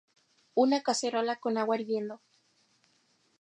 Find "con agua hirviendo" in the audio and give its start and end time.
1.35-2.21